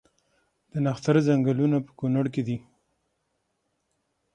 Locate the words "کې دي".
2.33-2.57